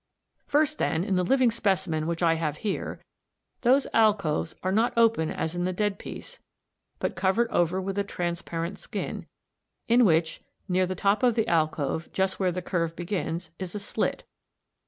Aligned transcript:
]First, 0.47 0.79
then, 0.79 1.03
in 1.03 1.15
the 1.15 1.23
living 1.23 1.51
specimen 1.51 2.07
which 2.07 2.23
I 2.23 2.33
have 2.33 2.57
here, 2.65 2.99
those 3.61 3.85
alcoves 3.93 4.55
are 4.63 4.71
not 4.71 4.97
open 4.97 5.29
as 5.29 5.53
in 5.53 5.65
the 5.65 5.73
dead 5.73 5.99
piece, 5.99 6.39
but 6.97 7.15
covered 7.15 7.47
over 7.51 7.79
with 7.79 7.99
a 7.99 8.03
transparent 8.03 8.79
skin, 8.79 9.27
in 9.87 10.03
which, 10.03 10.41
near 10.67 10.87
the 10.87 10.95
top 10.95 11.21
of 11.21 11.35
the 11.35 11.47
alcove 11.47 12.11
just 12.13 12.39
where 12.39 12.51
the 12.51 12.63
curve 12.63 12.95
begins, 12.95 13.51
is 13.59 13.75
a 13.75 13.79
slit 13.79 14.21
(s 14.23 14.23
2, 14.23 14.23
Fig. 14.23 14.29